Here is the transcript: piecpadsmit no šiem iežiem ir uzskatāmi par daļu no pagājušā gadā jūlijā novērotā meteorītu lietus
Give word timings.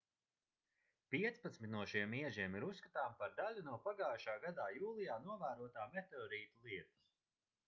piecpadsmit 1.15 1.71
no 1.73 1.83
šiem 1.91 2.15
iežiem 2.21 2.57
ir 2.61 2.65
uzskatāmi 2.69 3.15
par 3.21 3.37
daļu 3.43 3.67
no 3.69 3.77
pagājušā 3.87 4.37
gadā 4.49 4.67
jūlijā 4.81 5.19
novērotā 5.31 5.87
meteorītu 5.97 6.69
lietus 6.71 7.11